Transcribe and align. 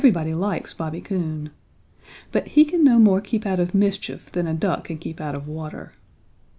Everybody 0.01 0.33
likes 0.33 0.73
Bobby 0.73 0.99
Coon. 0.99 1.51
But 2.31 2.47
he 2.57 2.65
can 2.65 2.83
no 2.83 2.97
more 2.97 3.21
keep 3.21 3.45
out 3.45 3.59
of 3.59 3.75
mischief 3.75 4.31
than 4.31 4.47
a 4.47 4.53
duck 4.55 4.85
can 4.85 4.97
keep 4.97 5.21
out 5.21 5.35
of 5.35 5.47
water. 5.47 5.93